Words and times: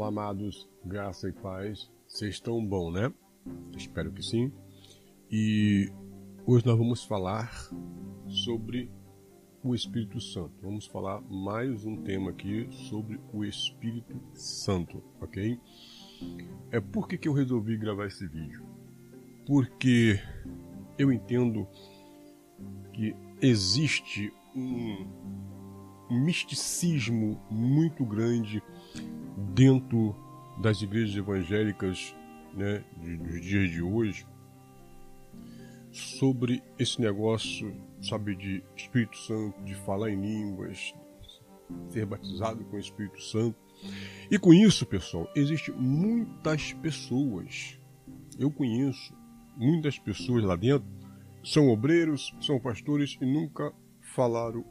Olá, 0.00 0.08
amados, 0.08 0.66
graça 0.82 1.28
e 1.28 1.32
paz. 1.32 1.90
Vocês 2.08 2.36
estão 2.36 2.64
bom, 2.64 2.90
né? 2.90 3.12
Espero 3.76 4.10
que 4.10 4.22
sim. 4.22 4.50
E 5.30 5.92
hoje 6.46 6.64
nós 6.64 6.78
vamos 6.78 7.04
falar 7.04 7.52
sobre 8.26 8.90
o 9.62 9.74
Espírito 9.74 10.18
Santo. 10.18 10.54
Vamos 10.62 10.86
falar 10.86 11.20
mais 11.20 11.84
um 11.84 12.02
tema 12.02 12.30
aqui 12.30 12.66
sobre 12.88 13.20
o 13.30 13.44
Espírito 13.44 14.18
Santo, 14.32 15.04
ok? 15.20 15.60
É 16.70 16.80
por 16.80 17.06
que, 17.06 17.18
que 17.18 17.28
eu 17.28 17.34
resolvi 17.34 17.76
gravar 17.76 18.06
esse 18.06 18.26
vídeo? 18.26 18.64
Porque 19.46 20.18
eu 20.96 21.12
entendo 21.12 21.68
que 22.94 23.14
existe 23.42 24.32
um 24.56 25.06
misticismo 26.10 27.38
muito 27.50 28.02
grande 28.02 28.62
dentro 29.60 30.16
das 30.56 30.80
igrejas 30.80 31.14
evangélicas 31.14 32.16
né, 32.54 32.82
dos 32.96 33.42
dias 33.42 33.70
de 33.70 33.82
hoje 33.82 34.26
sobre 35.92 36.62
esse 36.78 36.98
negócio, 36.98 37.76
sabe, 38.00 38.34
de 38.34 38.64
Espírito 38.74 39.18
Santo, 39.18 39.62
de 39.62 39.74
falar 39.74 40.10
em 40.10 40.18
línguas, 40.18 40.94
ser 41.90 42.06
batizado 42.06 42.64
com 42.64 42.76
o 42.76 42.80
Espírito 42.80 43.20
Santo. 43.20 43.54
E 44.30 44.38
com 44.38 44.54
isso, 44.54 44.86
pessoal, 44.86 45.30
existem 45.36 45.74
muitas 45.74 46.72
pessoas, 46.72 47.78
eu 48.38 48.50
conheço 48.50 49.12
muitas 49.58 49.98
pessoas 49.98 50.42
lá 50.42 50.56
dentro, 50.56 50.88
são 51.44 51.68
obreiros, 51.68 52.34
são 52.40 52.58
pastores 52.58 53.18
e 53.20 53.26
nunca 53.26 53.74
falaram 54.00 54.64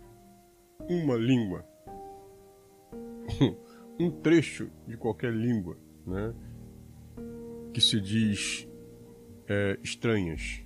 uma 0.89 1.15
língua. 1.15 1.63
um 3.99 4.09
trecho 4.09 4.69
de 4.87 4.95
qualquer 4.95 5.33
língua, 5.33 5.77
né? 6.07 6.33
Que 7.73 7.81
se 7.81 7.99
diz 7.99 8.67
é, 9.47 9.77
estranhas. 9.83 10.61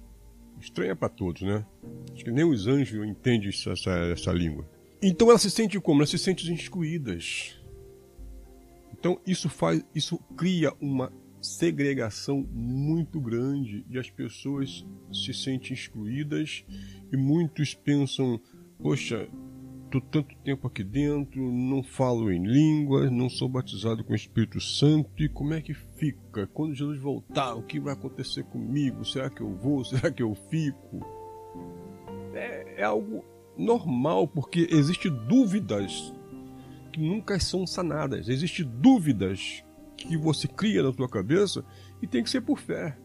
Estranha 0.59 0.95
para 0.95 1.09
todos, 1.09 1.42
né? 1.42 1.66
Acho 2.14 2.23
que 2.23 2.31
nem 2.31 2.45
os 2.45 2.67
anjos 2.67 3.06
entendem 3.06 3.50
essa, 3.50 3.92
essa 3.92 4.31
língua. 4.31 4.70
Então 5.02 5.30
elas 5.30 5.42
se 5.42 5.52
sentem 5.52 5.81
como? 5.81 6.00
Elas 6.00 6.12
se 6.12 6.17
sentem 6.17 6.53
excluídas. 6.53 7.59
Então 8.94 9.20
isso 9.28 9.50
faz, 9.50 9.84
isso 9.94 10.18
cria 10.38 10.72
uma 10.80 11.12
segregação 11.42 12.47
muito 12.53 13.20
grande 13.20 13.86
e 13.90 14.00
as 14.00 14.09
pessoas 14.09 14.86
se 15.12 15.34
sentem 15.34 15.73
excluídas 15.73 16.64
e 17.12 17.18
muitos 17.18 17.73
pensam, 17.73 18.40
poxa, 18.81 19.28
Estou 19.94 20.02
tanto 20.09 20.36
tempo 20.38 20.66
aqui 20.66 20.83
dentro, 20.83 21.39
não 21.39 21.83
falo 21.83 22.31
em 22.31 22.44
línguas, 22.44 23.11
não 23.11 23.30
sou 23.30 23.47
batizado 23.47 24.03
com 24.03 24.13
o 24.13 24.16
Espírito 24.16 24.59
Santo, 24.59 25.11
e 25.19 25.30
como 25.30 25.53
é 25.53 25.61
que 25.61 25.75
fica? 25.75 26.47
Quando 26.47 26.73
Jesus 26.73 27.00
voltar, 27.00 27.53
o 27.53 27.61
que 27.61 27.80
vai 27.80 27.94
acontecer 27.94 28.44
comigo? 28.45 29.05
Será 29.05 29.30
que 29.30 29.41
eu 29.41 29.53
vou? 29.53 29.85
Será 29.85 30.09
que 30.09 30.23
eu 30.23 30.33
fico? 30.50 31.05
É, 32.33 32.81
é 32.81 32.83
algo 32.83 33.23
normal, 33.55 34.27
porque 34.27 34.67
existem 34.72 35.11
dúvidas 35.27 36.11
que 36.91 37.00
nunca 37.00 37.39
são 37.39 37.67
sanadas. 37.67 38.28
Existem 38.30 38.66
dúvidas 38.66 39.63
que 39.95 40.17
você 40.17 40.47
cria 40.47 40.81
na 40.81 40.91
sua 40.91 41.07
cabeça 41.07 41.63
e 42.02 42.07
tem 42.07 42.23
que 42.23 42.31
ser 42.31 42.41
por 42.41 42.57
fé. 42.57 42.97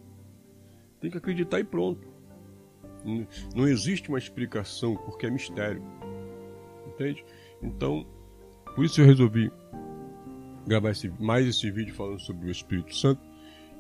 Tem 1.03 1.11
que 1.11 1.19
acreditar 1.19 1.61
e 1.61 1.65
pronto. 1.65 2.09
Não 3.55 3.69
existe 3.69 4.09
uma 4.09 4.19
explicação 4.19 4.97
porque 4.97 5.27
é 5.27 5.31
mistério 5.31 5.83
entende? 6.99 7.25
Então, 7.63 8.05
por 8.75 8.85
isso 8.85 9.01
eu 9.01 9.07
resolvi 9.07 9.51
gravar 10.67 10.91
esse, 10.91 11.09
mais 11.21 11.47
esse 11.47 11.71
vídeo 11.71 11.95
falando 11.95 12.21
sobre 12.21 12.49
o 12.49 12.51
Espírito 12.51 12.95
Santo 12.95 13.23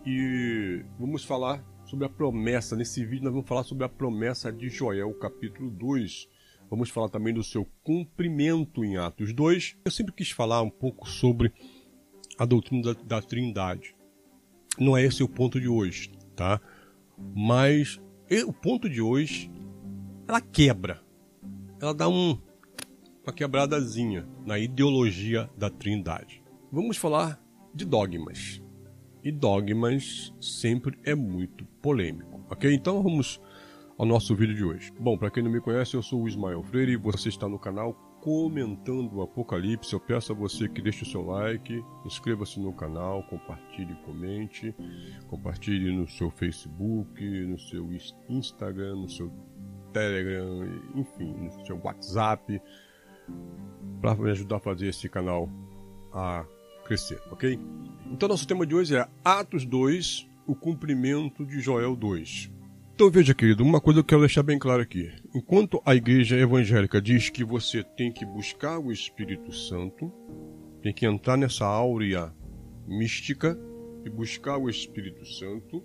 e 0.06 0.84
vamos 0.98 1.24
falar 1.24 1.62
sobre 1.84 2.06
a 2.06 2.08
promessa. 2.08 2.76
Nesse 2.76 3.04
vídeo 3.04 3.24
nós 3.24 3.32
vamos 3.32 3.48
falar 3.48 3.64
sobre 3.64 3.84
a 3.84 3.88
promessa 3.88 4.52
de 4.52 4.68
Joel, 4.68 5.12
capítulo 5.14 5.70
2. 5.70 6.28
Vamos 6.70 6.90
falar 6.90 7.08
também 7.08 7.34
do 7.34 7.42
seu 7.42 7.66
cumprimento 7.82 8.84
em 8.84 8.96
Atos 8.96 9.32
2. 9.32 9.76
Eu 9.84 9.90
sempre 9.90 10.14
quis 10.14 10.30
falar 10.30 10.62
um 10.62 10.70
pouco 10.70 11.08
sobre 11.08 11.52
a 12.38 12.44
doutrina 12.44 12.94
da, 12.94 13.02
da 13.02 13.22
Trindade. 13.22 13.94
Não 14.78 14.96
é 14.96 15.04
esse 15.04 15.22
o 15.22 15.28
ponto 15.28 15.60
de 15.60 15.68
hoje, 15.68 16.12
tá? 16.36 16.60
Mas 17.34 18.00
o 18.46 18.52
ponto 18.52 18.88
de 18.88 19.00
hoje 19.00 19.50
ela 20.26 20.40
quebra. 20.40 21.02
Ela 21.80 21.94
dá 21.94 22.08
um 22.08 22.38
uma 23.28 23.32
quebradazinha 23.32 24.26
na 24.46 24.58
ideologia 24.58 25.50
da 25.54 25.68
Trindade. 25.68 26.42
Vamos 26.72 26.96
falar 26.96 27.38
de 27.74 27.84
dogmas. 27.84 28.62
E 29.22 29.30
dogmas 29.30 30.32
sempre 30.40 30.98
é 31.04 31.14
muito 31.14 31.66
polêmico, 31.82 32.42
ok? 32.48 32.72
Então 32.72 33.02
vamos 33.02 33.38
ao 33.98 34.06
nosso 34.06 34.34
vídeo 34.34 34.56
de 34.56 34.64
hoje. 34.64 34.90
Bom, 34.98 35.18
para 35.18 35.30
quem 35.30 35.42
não 35.42 35.50
me 35.50 35.60
conhece, 35.60 35.94
eu 35.94 36.02
sou 36.02 36.22
o 36.22 36.28
Ismael 36.28 36.62
Freire 36.62 36.92
e 36.92 36.96
você 36.96 37.28
está 37.28 37.46
no 37.46 37.58
canal 37.58 37.92
comentando 38.22 39.16
o 39.16 39.20
Apocalipse. 39.20 39.92
Eu 39.92 40.00
peço 40.00 40.32
a 40.32 40.34
você 40.34 40.66
que 40.66 40.80
deixe 40.80 41.02
o 41.02 41.06
seu 41.06 41.20
like, 41.20 41.84
inscreva-se 42.06 42.58
no 42.58 42.72
canal, 42.72 43.22
compartilhe, 43.24 43.94
comente, 44.06 44.74
compartilhe 45.26 45.94
no 45.94 46.08
seu 46.08 46.30
Facebook, 46.30 47.22
no 47.44 47.58
seu 47.58 47.90
Instagram, 48.30 48.96
no 48.96 49.08
seu 49.10 49.30
Telegram, 49.92 50.64
enfim, 50.94 51.34
no 51.34 51.66
seu 51.66 51.78
WhatsApp 51.84 52.58
para 54.00 54.14
me 54.14 54.30
ajudar 54.30 54.56
a 54.56 54.60
fazer 54.60 54.88
esse 54.88 55.08
canal 55.08 55.48
a 56.12 56.44
crescer, 56.84 57.20
ok? 57.30 57.58
Então 58.10 58.28
nosso 58.28 58.46
tema 58.46 58.66
de 58.66 58.74
hoje 58.74 58.96
é 58.96 59.06
Atos 59.24 59.64
2, 59.64 60.28
o 60.46 60.54
cumprimento 60.54 61.44
de 61.44 61.60
Joel 61.60 61.94
2. 61.94 62.50
Então 62.94 63.10
veja, 63.10 63.34
querido, 63.34 63.62
uma 63.62 63.80
coisa 63.80 64.00
eu 64.00 64.04
quero 64.04 64.22
deixar 64.22 64.42
bem 64.42 64.58
claro 64.58 64.82
aqui. 64.82 65.12
Enquanto 65.34 65.80
a 65.84 65.94
igreja 65.94 66.36
evangélica 66.36 67.00
diz 67.00 67.30
que 67.30 67.44
você 67.44 67.84
tem 67.84 68.10
que 68.10 68.26
buscar 68.26 68.78
o 68.78 68.90
Espírito 68.90 69.52
Santo, 69.52 70.12
tem 70.82 70.92
que 70.92 71.06
entrar 71.06 71.36
nessa 71.36 71.64
áurea 71.64 72.32
mística 72.86 73.56
e 74.04 74.10
buscar 74.10 74.56
o 74.56 74.68
Espírito 74.68 75.24
Santo, 75.26 75.84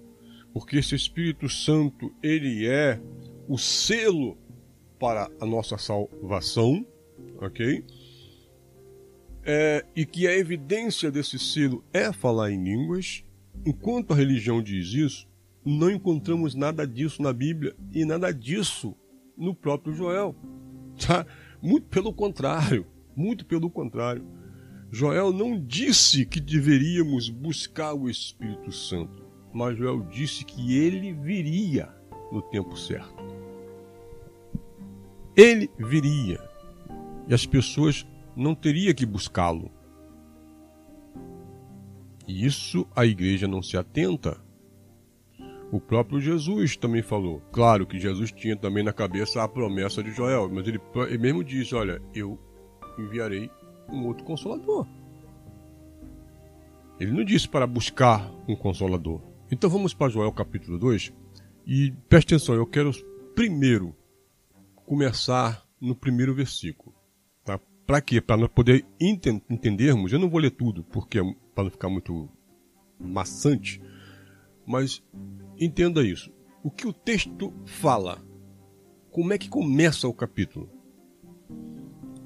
porque 0.53 0.77
esse 0.77 0.95
Espírito 0.95 1.49
Santo, 1.49 2.11
ele 2.23 2.65
é 2.65 2.99
o 3.47 3.57
selo 3.57 4.37
para 4.99 5.29
a 5.39 5.45
nossa 5.45 5.77
salvação, 5.77 6.85
ok? 7.45 7.85
É, 9.45 9.85
e 9.95 10.05
que 10.05 10.27
a 10.27 10.37
evidência 10.37 11.11
desse 11.11 11.37
selo 11.37 11.83
é 11.91 12.13
falar 12.13 12.51
em 12.51 12.63
línguas, 12.63 13.23
enquanto 13.65 14.13
a 14.13 14.15
religião 14.15 14.61
diz 14.61 14.93
isso, 14.93 15.27
não 15.65 15.89
encontramos 15.89 16.55
nada 16.55 16.87
disso 16.87 17.21
na 17.21 17.33
Bíblia 17.33 17.75
e 17.93 18.05
nada 18.05 18.31
disso 18.33 18.95
no 19.37 19.53
próprio 19.53 19.93
Joel. 19.93 20.35
Tá? 20.95 21.25
Muito 21.61 21.87
pelo 21.87 22.13
contrário, 22.13 22.85
muito 23.15 23.45
pelo 23.45 23.69
contrário. 23.69 24.23
Joel 24.91 25.33
não 25.33 25.59
disse 25.59 26.23
que 26.23 26.39
deveríamos 26.39 27.29
buscar 27.29 27.93
o 27.95 28.07
Espírito 28.07 28.71
Santo, 28.71 29.25
mas 29.51 29.75
Joel 29.75 30.01
disse 30.01 30.45
que 30.45 30.77
ele 30.77 31.13
viria 31.13 31.89
no 32.31 32.43
tempo 32.43 32.77
certo. 32.77 33.23
Ele 35.35 35.67
viria 35.79 36.39
e 37.27 37.33
as 37.33 37.45
pessoas 37.45 38.05
não 38.35 38.55
teriam 38.55 38.93
que 38.93 39.05
buscá-lo. 39.05 39.71
E 42.27 42.45
isso 42.45 42.87
a 42.95 43.05
igreja 43.05 43.47
não 43.47 43.61
se 43.61 43.77
atenta. 43.77 44.41
O 45.71 45.79
próprio 45.79 46.21
Jesus 46.21 46.77
também 46.77 47.01
falou. 47.01 47.41
Claro 47.51 47.85
que 47.85 47.99
Jesus 47.99 48.31
tinha 48.31 48.55
também 48.55 48.83
na 48.83 48.93
cabeça 48.93 49.43
a 49.43 49.47
promessa 49.47 50.03
de 50.03 50.11
Joel, 50.11 50.49
mas 50.49 50.67
ele, 50.67 50.79
mesmo 51.17 51.43
disse: 51.43 51.75
Olha, 51.75 52.01
eu 52.13 52.39
enviarei 52.97 53.49
um 53.89 54.05
outro 54.05 54.23
consolador. 54.23 54.87
Ele 56.99 57.11
não 57.11 57.23
disse 57.23 57.49
para 57.49 57.67
buscar 57.67 58.31
um 58.47 58.55
consolador. 58.55 59.21
Então 59.51 59.69
vamos 59.69 59.93
para 59.93 60.11
Joel 60.11 60.31
capítulo 60.31 60.77
2 60.77 61.11
e 61.65 61.91
preste 62.07 62.35
atenção, 62.35 62.55
eu 62.55 62.65
quero 62.65 62.91
primeiro 63.35 63.95
começar 64.85 65.65
no 65.81 65.95
primeiro 65.95 66.33
versículo. 66.33 66.93
Para 67.85 68.01
quê? 68.01 68.21
Para 68.21 68.37
nós 68.37 68.49
poder 68.49 68.85
enten 68.99 69.41
entendermos. 69.49 70.13
Eu 70.13 70.19
não 70.19 70.29
vou 70.29 70.39
ler 70.39 70.51
tudo, 70.51 70.83
porque 70.83 71.19
é 71.19 71.35
para 71.53 71.65
não 71.65 71.71
ficar 71.71 71.89
muito 71.89 72.29
maçante, 72.99 73.81
mas 74.65 75.03
entenda 75.59 76.05
isso. 76.05 76.31
O 76.63 76.71
que 76.71 76.87
o 76.87 76.93
texto 76.93 77.53
fala? 77.65 78.23
Como 79.11 79.33
é 79.33 79.37
que 79.37 79.49
começa 79.49 80.07
o 80.07 80.13
capítulo? 80.13 80.69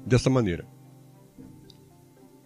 Dessa 0.06 0.30
maneira. 0.30 0.66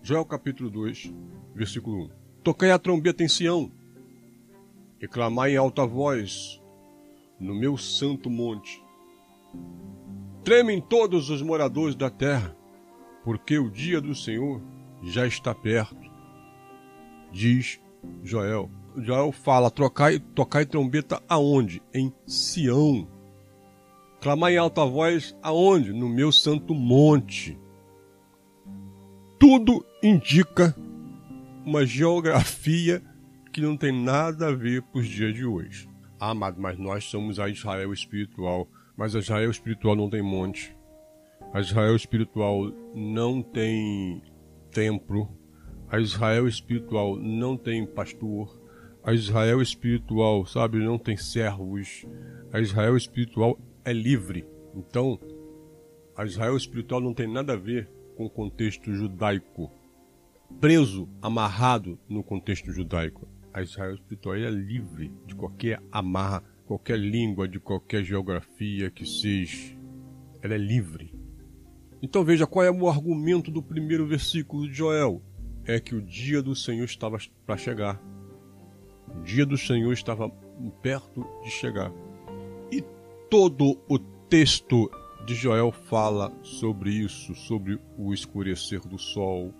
Joel 0.02 0.24
capítulo 0.24 0.68
2, 0.70 1.14
versículo 1.54 2.06
1. 2.06 2.10
Tocai 2.42 2.72
a 2.72 2.78
trombeta 2.78 3.22
em 3.22 3.28
Sião, 3.28 3.70
e 5.02 5.08
clamai 5.08 5.52
em 5.52 5.56
alta 5.56 5.84
voz 5.84 6.62
no 7.38 7.54
meu 7.54 7.76
santo 7.76 8.30
monte. 8.30 8.82
Tremem 10.44 10.80
todos 10.80 11.28
os 11.28 11.42
moradores 11.42 11.96
da 11.96 12.08
terra 12.08 12.56
porque 13.24 13.58
o 13.58 13.70
dia 13.70 14.00
do 14.00 14.14
Senhor 14.14 14.60
já 15.02 15.26
está 15.26 15.54
perto. 15.54 16.10
diz 17.32 17.80
Joel. 18.22 18.70
Joel 18.96 19.32
fala: 19.32 19.70
tocai, 19.70 20.18
tocai 20.18 20.66
trombeta 20.66 21.22
aonde? 21.28 21.82
Em 21.94 22.12
Sião. 22.26 23.08
Clamar 24.20 24.52
em 24.52 24.56
alta 24.56 24.84
voz 24.84 25.36
aonde? 25.42 25.92
No 25.92 26.08
meu 26.08 26.30
santo 26.30 26.74
monte. 26.74 27.58
Tudo 29.38 29.84
indica 30.02 30.76
uma 31.64 31.84
geografia 31.84 33.02
que 33.52 33.60
não 33.60 33.76
tem 33.76 33.92
nada 33.92 34.48
a 34.48 34.54
ver 34.54 34.82
com 34.82 34.98
os 34.98 35.08
dias 35.08 35.34
de 35.34 35.44
hoje. 35.44 35.88
Ah, 36.20 36.30
amado, 36.30 36.60
mas 36.60 36.78
nós 36.78 37.04
somos 37.04 37.40
a 37.40 37.48
Israel 37.48 37.92
espiritual. 37.92 38.68
Mas 38.96 39.16
a 39.16 39.18
Israel 39.18 39.50
espiritual 39.50 39.96
não 39.96 40.08
tem 40.08 40.22
monte. 40.22 40.76
A 41.54 41.60
Israel 41.60 41.94
espiritual 41.94 42.72
não 42.94 43.42
tem 43.42 44.22
templo. 44.70 45.28
A 45.86 46.00
Israel 46.00 46.48
espiritual 46.48 47.16
não 47.16 47.58
tem 47.58 47.84
pastor. 47.84 48.58
A 49.04 49.12
Israel 49.12 49.60
espiritual, 49.60 50.46
sabe, 50.46 50.78
não 50.78 50.96
tem 50.96 51.14
servos. 51.14 52.06
A 52.50 52.58
Israel 52.58 52.96
espiritual 52.96 53.60
é 53.84 53.92
livre. 53.92 54.46
Então, 54.74 55.20
a 56.16 56.24
Israel 56.24 56.56
espiritual 56.56 57.02
não 57.02 57.12
tem 57.12 57.30
nada 57.30 57.52
a 57.52 57.56
ver 57.56 57.86
com 58.16 58.24
o 58.24 58.30
contexto 58.30 58.90
judaico. 58.90 59.70
Preso, 60.58 61.06
amarrado 61.20 61.98
no 62.08 62.24
contexto 62.24 62.72
judaico. 62.72 63.28
A 63.52 63.60
Israel 63.60 63.92
espiritual 63.92 64.36
é 64.36 64.48
livre 64.48 65.12
de 65.26 65.34
qualquer 65.34 65.82
amarra, 65.92 66.42
qualquer 66.64 66.98
língua, 66.98 67.46
de 67.46 67.60
qualquer 67.60 68.02
geografia 68.04 68.90
que 68.90 69.04
seja. 69.04 69.76
Ela 70.40 70.54
é 70.54 70.58
livre. 70.58 71.21
Então 72.02 72.24
veja 72.24 72.48
qual 72.48 72.66
é 72.66 72.70
o 72.70 72.88
argumento 72.88 73.48
do 73.48 73.62
primeiro 73.62 74.04
versículo 74.04 74.66
de 74.66 74.74
Joel. 74.74 75.22
É 75.64 75.78
que 75.78 75.94
o 75.94 76.02
dia 76.02 76.42
do 76.42 76.56
Senhor 76.56 76.84
estava 76.84 77.16
para 77.46 77.56
chegar. 77.56 78.02
O 79.16 79.22
dia 79.22 79.46
do 79.46 79.56
Senhor 79.56 79.92
estava 79.92 80.28
perto 80.82 81.24
de 81.44 81.50
chegar. 81.50 81.92
E 82.72 82.82
todo 83.30 83.78
o 83.88 84.00
texto 84.28 84.90
de 85.24 85.36
Joel 85.36 85.70
fala 85.70 86.32
sobre 86.42 86.90
isso, 86.90 87.36
sobre 87.36 87.78
o 87.96 88.12
escurecer 88.12 88.80
do 88.80 88.98
sol, 88.98 89.54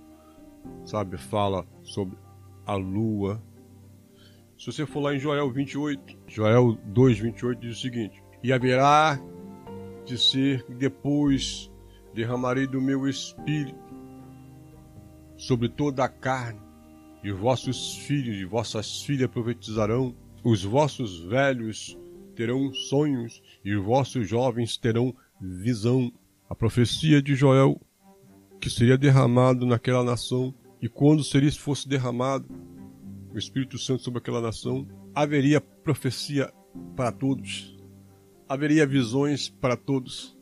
sabe? 0.85 1.17
Fala 1.17 1.65
sobre 1.85 2.19
a 2.67 2.75
lua. 2.75 3.41
Se 4.59 4.67
você 4.67 4.85
for 4.85 5.00
lá 5.00 5.15
em 5.15 5.19
Joel 5.21 5.49
28, 5.53 6.19
Joel 6.27 6.77
2, 6.87 7.19
28 7.21 7.61
diz 7.61 7.79
o 7.79 7.81
seguinte: 7.81 8.21
E 8.43 8.53
haverá 8.53 9.21
de 10.05 10.19
ser 10.19 10.65
depois 10.69 11.72
derramarei 12.14 12.67
do 12.67 12.81
meu 12.81 13.09
espírito 13.09 13.93
sobre 15.37 15.69
toda 15.69 16.05
a 16.05 16.09
carne, 16.09 16.61
e 17.25 17.31
vossos 17.31 17.97
filhos 17.97 18.37
e 18.37 18.44
vossas 18.44 19.03
filhas 19.03 19.31
profetizarão, 19.31 20.14
os 20.44 20.64
vossos 20.64 21.20
velhos 21.20 21.97
terão 22.35 22.73
sonhos, 22.73 23.43
e 23.64 23.75
os 23.75 23.85
vossos 23.85 24.29
jovens 24.29 24.76
terão 24.76 25.14
visão. 25.41 26.12
A 26.49 26.55
profecia 26.55 27.23
de 27.23 27.35
Joel, 27.35 27.81
que 28.61 28.69
seria 28.69 28.99
derramado 28.99 29.64
naquela 29.64 30.05
nação, 30.05 30.55
e 30.81 30.88
quando 30.88 31.23
seria 31.23 31.50
fosse 31.53 31.88
derramado 31.88 32.47
o 33.32 33.38
Espírito 33.38 33.79
Santo 33.79 34.03
sobre 34.03 34.19
aquela 34.19 34.41
nação, 34.41 34.87
haveria 35.14 35.61
profecia 35.61 36.53
para 36.97 37.12
todos, 37.12 37.79
haveria 38.49 38.87
visões 38.87 39.49
para 39.49 39.76
todos 39.76 40.37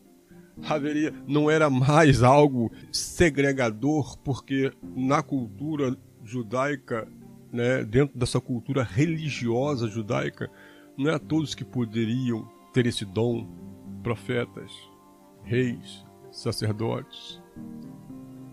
haveria, 0.68 1.12
não 1.26 1.50
era 1.50 1.68
mais 1.70 2.22
algo 2.22 2.70
segregador, 2.92 4.18
porque 4.18 4.72
na 4.96 5.22
cultura 5.22 5.96
judaica, 6.24 7.08
né, 7.52 7.84
dentro 7.84 8.18
dessa 8.18 8.40
cultura 8.40 8.82
religiosa 8.82 9.88
judaica, 9.88 10.50
não 10.96 11.10
é 11.10 11.18
todos 11.18 11.54
que 11.54 11.64
poderiam 11.64 12.48
ter 12.72 12.86
esse 12.86 13.04
dom, 13.04 13.46
profetas, 14.02 14.72
reis, 15.42 16.04
sacerdotes. 16.30 17.40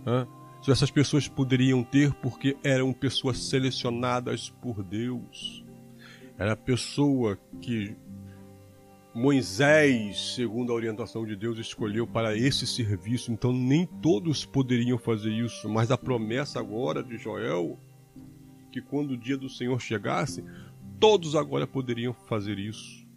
Né? 0.06 0.28
Só 0.62 0.72
essas 0.72 0.92
pessoas 0.92 1.28
poderiam 1.28 1.84
ter 1.84 2.14
porque 2.16 2.58
eram 2.64 2.92
pessoas 2.92 3.38
selecionadas 3.38 4.50
por 4.50 4.84
Deus. 4.84 5.64
Era 6.38 6.54
a 6.54 6.58
pessoa 6.58 7.38
que 7.62 7.96
Moisés, 9.18 10.36
segundo 10.36 10.72
a 10.72 10.76
orientação 10.76 11.26
de 11.26 11.36
Deus, 11.36 11.58
escolheu 11.58 12.06
para 12.06 12.38
esse 12.38 12.68
serviço, 12.68 13.32
então 13.32 13.52
nem 13.52 13.84
todos 13.84 14.46
poderiam 14.46 14.96
fazer 14.96 15.32
isso, 15.32 15.68
mas 15.68 15.90
a 15.90 15.98
promessa 15.98 16.60
agora 16.60 17.02
de 17.02 17.18
Joel, 17.18 17.80
que 18.72 18.80
quando 18.80 19.14
o 19.14 19.18
dia 19.18 19.36
do 19.36 19.50
Senhor 19.50 19.82
chegasse, 19.82 20.44
todos 21.00 21.36
agora 21.36 21.66
poderiam 21.66 22.14
fazer 22.14 22.60
isso. 22.60 23.08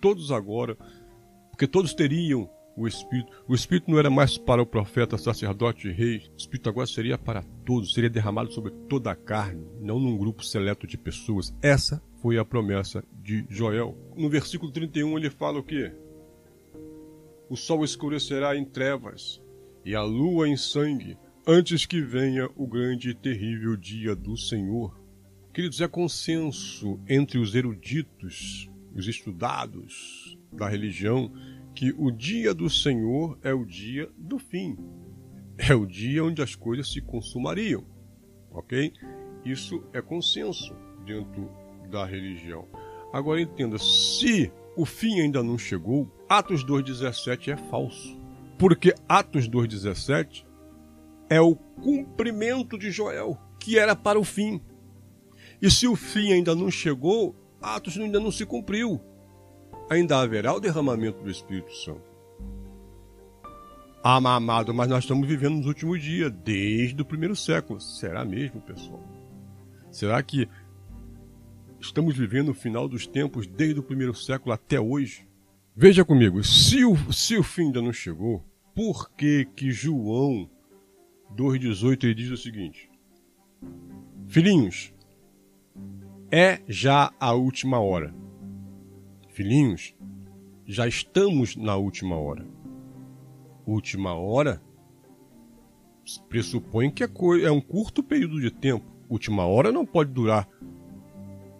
Todos 0.00 0.32
agora, 0.32 0.78
porque 1.50 1.66
todos 1.66 1.92
teriam 1.92 2.48
o 2.76 2.86
Espírito. 2.86 3.30
O 3.48 3.54
Espírito 3.54 3.90
não 3.90 3.98
era 3.98 4.10
mais 4.10 4.36
para 4.36 4.62
o 4.62 4.66
profeta, 4.66 5.16
sacerdote 5.16 5.88
e 5.88 5.92
rei. 5.92 6.18
O 6.32 6.36
Espírito 6.36 6.68
agora 6.68 6.86
seria 6.86 7.16
para 7.16 7.42
todos, 7.64 7.92
seria 7.94 8.10
derramado 8.10 8.52
sobre 8.52 8.72
toda 8.88 9.10
a 9.10 9.16
carne, 9.16 9.66
não 9.80 9.98
num 9.98 10.16
grupo 10.16 10.44
seleto 10.44 10.86
de 10.86 10.98
pessoas. 10.98 11.54
Essa 11.62 12.02
foi 12.20 12.38
a 12.38 12.44
promessa 12.44 13.04
de 13.12 13.46
Joel. 13.48 13.96
No 14.16 14.28
versículo 14.28 14.72
31 14.72 15.18
ele 15.18 15.30
fala 15.30 15.58
o 15.58 15.62
quê? 15.62 15.92
O 17.48 17.56
sol 17.56 17.84
escurecerá 17.84 18.56
em 18.56 18.64
trevas 18.64 19.40
e 19.84 19.94
a 19.94 20.02
lua 20.02 20.48
em 20.48 20.56
sangue, 20.56 21.16
antes 21.46 21.84
que 21.84 22.00
venha 22.00 22.48
o 22.56 22.66
grande 22.66 23.10
e 23.10 23.14
terrível 23.14 23.76
dia 23.76 24.16
do 24.16 24.36
Senhor. 24.36 24.98
Queridos, 25.52 25.80
é 25.80 25.86
consenso 25.86 26.98
entre 27.06 27.38
os 27.38 27.54
eruditos, 27.54 28.68
os 28.94 29.06
estudados 29.06 30.38
da 30.52 30.68
religião, 30.68 31.30
que 31.74 31.92
o 31.98 32.10
dia 32.10 32.54
do 32.54 32.70
Senhor 32.70 33.38
é 33.42 33.52
o 33.52 33.64
dia 33.64 34.08
do 34.16 34.38
fim. 34.38 34.76
É 35.58 35.74
o 35.74 35.86
dia 35.86 36.24
onde 36.24 36.42
as 36.42 36.54
coisas 36.54 36.92
se 36.92 37.00
consumariam. 37.00 37.84
Ok? 38.50 38.92
Isso 39.44 39.82
é 39.92 40.00
consenso 40.00 40.74
dentro 41.04 41.50
da 41.90 42.04
religião. 42.04 42.66
Agora 43.12 43.40
entenda, 43.40 43.78
se 43.78 44.50
o 44.76 44.84
fim 44.84 45.20
ainda 45.20 45.42
não 45.42 45.58
chegou, 45.58 46.10
Atos 46.28 46.64
2,17 46.64 47.52
é 47.52 47.56
falso. 47.56 48.18
Porque 48.58 48.94
Atos 49.08 49.48
2,17 49.48 50.44
é 51.28 51.40
o 51.40 51.54
cumprimento 51.54 52.78
de 52.78 52.90
Joel, 52.90 53.38
que 53.60 53.78
era 53.78 53.94
para 53.94 54.18
o 54.18 54.24
fim. 54.24 54.60
E 55.60 55.70
se 55.70 55.86
o 55.86 55.96
fim 55.96 56.32
ainda 56.32 56.54
não 56.54 56.70
chegou, 56.70 57.34
Atos 57.60 57.98
ainda 57.98 58.20
não 58.20 58.30
se 58.30 58.44
cumpriu. 58.44 59.00
Ainda 59.90 60.18
haverá 60.18 60.54
o 60.54 60.60
derramamento 60.60 61.22
do 61.22 61.30
Espírito 61.30 61.74
Santo. 61.74 62.14
Ah, 64.02 64.16
amado, 64.16 64.74
mas 64.74 64.88
nós 64.88 65.04
estamos 65.04 65.26
vivendo 65.26 65.56
nos 65.56 65.66
últimos 65.66 66.02
dias, 66.02 66.30
desde 66.30 67.00
o 67.00 67.04
primeiro 67.04 67.34
século. 67.34 67.80
Será 67.80 68.24
mesmo, 68.24 68.60
pessoal? 68.60 69.02
Será 69.90 70.22
que 70.22 70.48
Estamos 71.84 72.16
vivendo 72.16 72.48
o 72.48 72.54
final 72.54 72.88
dos 72.88 73.06
tempos 73.06 73.46
desde 73.46 73.78
o 73.78 73.82
primeiro 73.82 74.14
século 74.14 74.54
até 74.54 74.80
hoje. 74.80 75.28
Veja 75.76 76.02
comigo, 76.02 76.42
se 76.42 76.82
o, 76.82 77.12
se 77.12 77.36
o 77.36 77.42
fim 77.42 77.66
ainda 77.66 77.82
não 77.82 77.92
chegou, 77.92 78.42
por 78.74 79.10
que 79.10 79.46
que 79.54 79.70
João 79.70 80.48
2,18 81.36 82.04
ele 82.04 82.14
diz 82.14 82.30
o 82.30 82.38
seguinte: 82.38 82.90
Filhinhos, 84.26 84.94
é 86.30 86.62
já 86.66 87.12
a 87.20 87.34
última 87.34 87.78
hora. 87.78 88.14
Filhinhos, 89.34 89.96
já 90.64 90.86
estamos 90.86 91.56
na 91.56 91.74
última 91.74 92.16
hora. 92.16 92.46
Última 93.66 94.14
hora 94.14 94.62
pressupõe 96.28 96.88
que 96.88 97.02
é, 97.02 97.08
é 97.42 97.50
um 97.50 97.60
curto 97.60 98.00
período 98.00 98.40
de 98.40 98.52
tempo. 98.52 98.86
Última 99.08 99.44
hora 99.44 99.72
não 99.72 99.84
pode 99.84 100.12
durar 100.12 100.48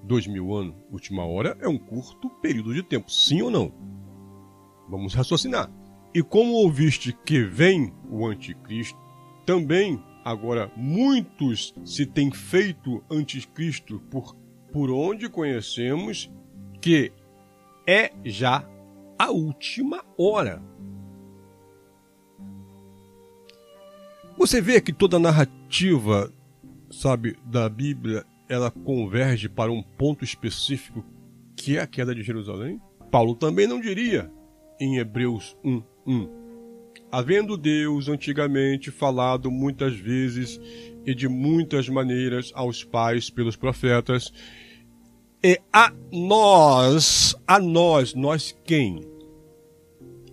dois 0.04 0.25
mil 0.28 0.54
anos, 0.54 0.76
última 0.88 1.25
hora, 1.26 1.59
é 1.61 1.66
um 1.66 1.76
curto 1.76 2.31
período 2.40 2.73
de 2.73 2.83
tempo, 2.85 3.11
sim 3.11 3.43
ou 3.43 3.50
não? 3.50 3.73
Vamos 4.88 5.12
raciocinar. 5.12 5.69
E 6.14 6.23
como 6.23 6.52
ouviste 6.52 7.12
que 7.25 7.43
vem 7.43 7.93
o 8.09 8.25
anticristo, 8.25 8.97
também 9.45 10.00
agora 10.25 10.71
muitos 10.76 11.75
se 11.85 12.07
têm 12.07 12.31
feito 12.31 13.02
anticristo 13.11 13.99
por, 14.12 14.37
por 14.73 14.93
onde 14.93 15.28
conhecemos 15.28 16.31
que 16.81 17.12
é 17.87 18.12
já 18.25 18.69
a 19.19 19.31
última 19.31 20.05
hora. 20.19 20.62
Você 24.37 24.61
vê 24.61 24.81
que 24.81 24.93
toda 24.93 25.17
a 25.17 25.21
narrativa, 25.21 26.33
sabe, 26.91 27.37
da 27.45 27.69
Bíblia 27.69 28.25
ela 28.49 28.71
converge 28.71 29.49
para 29.49 29.73
um 29.73 29.83
ponto 29.83 30.25
específico 30.25 31.05
que 31.57 31.76
é 31.76 31.81
a 31.81 31.87
queda 31.87 32.14
de 32.14 32.23
Jerusalém? 32.23 32.81
Paulo 33.11 33.35
também 33.35 33.67
não 33.67 33.81
diria 33.81 34.31
em 34.81 34.99
Hebreus 34.99 35.57
1:1 35.64 36.45
Havendo 37.11 37.57
Deus 37.57 38.09
antigamente 38.09 38.91
falado 38.91 39.50
muitas 39.50 39.95
vezes 39.95 40.61
e 41.07 41.14
de 41.14 41.29
muitas 41.29 41.88
maneiras 41.88 42.50
aos 42.55 42.83
pais 42.83 43.31
pelos 43.31 43.55
profetas, 43.55 44.33
e 45.45 45.61
a 45.71 45.93
nós, 46.11 47.37
a 47.47 47.59
nós, 47.61 48.15
nós 48.15 48.59
quem? 48.65 49.03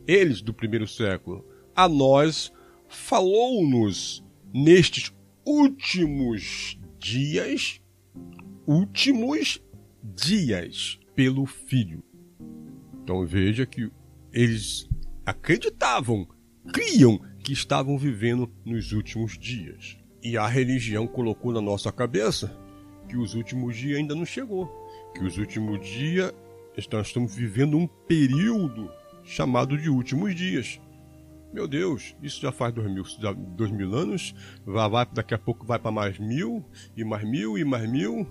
Eles 0.08 0.42
do 0.42 0.54
primeiro 0.54 0.88
século, 0.88 1.46
a 1.76 1.90
nós 1.90 2.50
falou-nos 2.88 4.24
nestes 4.54 5.14
últimos 5.46 6.80
dias, 6.98 7.82
últimos 8.66 9.62
dias, 10.02 10.98
pelo 11.14 11.46
Filho. 11.46 12.02
Então 13.04 13.26
veja 13.26 13.66
que 13.66 13.92
eles 14.32 14.88
acreditavam, 15.26 16.26
criam 16.72 17.20
que 17.44 17.52
estavam 17.52 17.98
vivendo 17.98 18.50
nos 18.64 18.94
últimos 18.94 19.38
dias. 19.38 19.98
E 20.24 20.38
a 20.38 20.48
religião 20.48 21.06
colocou 21.06 21.52
na 21.52 21.60
nossa 21.60 21.92
cabeça 21.92 22.58
que 23.10 23.18
os 23.18 23.34
últimos 23.34 23.76
dias 23.76 24.00
ainda 24.00 24.16
não 24.16 24.26
chegou, 24.26 24.81
que 25.14 25.24
os 25.24 25.38
últimos 25.38 25.86
dias 25.86 26.34
nós 26.92 27.08
estamos 27.08 27.36
vivendo 27.36 27.78
um 27.78 27.88
período 27.88 28.90
chamado 29.24 29.78
de 29.78 29.90
últimos 29.90 30.34
dias. 30.34 30.80
Meu 31.54 31.68
Deus, 31.68 32.16
isso 32.24 32.42
já 32.42 32.52
faz 32.52 32.74
dois 32.74 32.90
mil, 32.90 33.04
dois 33.56 33.72
mil 33.72 33.94
anos, 33.94 34.34
vai, 34.66 34.90
vai, 34.90 35.06
daqui 35.12 35.34
a 35.34 35.38
pouco 35.38 35.66
vai 35.66 35.78
para 35.78 35.92
mais 35.92 36.18
mil, 36.18 36.64
e 36.96 37.04
mais 37.04 37.24
mil, 37.24 37.58
e 37.58 37.66
mais 37.66 37.90
mil, 37.90 38.26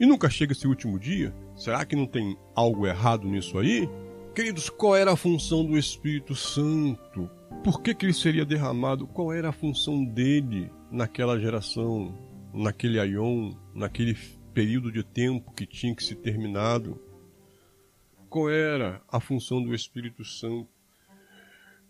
e 0.00 0.06
nunca 0.06 0.30
chega 0.30 0.52
esse 0.52 0.66
último 0.66 0.98
dia? 0.98 1.34
Será 1.54 1.84
que 1.84 1.94
não 1.94 2.06
tem 2.06 2.36
algo 2.54 2.86
errado 2.86 3.28
nisso 3.28 3.58
aí? 3.58 3.88
Queridos, 4.34 4.68
qual 4.68 4.96
era 4.96 5.12
a 5.12 5.16
função 5.16 5.64
do 5.64 5.78
Espírito 5.78 6.34
Santo? 6.34 7.30
Por 7.62 7.80
que, 7.80 7.94
que 7.94 8.06
ele 8.06 8.12
seria 8.12 8.44
derramado? 8.44 9.06
Qual 9.06 9.32
era 9.32 9.50
a 9.50 9.52
função 9.52 10.04
dele 10.04 10.70
naquela 10.90 11.38
geração, 11.38 12.12
naquele 12.52 12.98
aion, 12.98 13.52
naquele 13.74 14.16
período 14.54 14.92
de 14.92 15.02
tempo 15.02 15.52
que 15.52 15.66
tinha 15.66 15.94
que 15.94 16.02
ser 16.02 16.14
terminado? 16.14 16.98
Qual 18.30 18.48
era 18.48 19.02
a 19.10 19.20
função 19.20 19.62
do 19.62 19.74
Espírito 19.74 20.24
Santo? 20.24 20.68